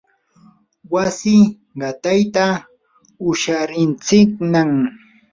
wasi 0.93 1.35
qatayta 1.79 2.45
usharuntsiknam. 3.29 4.71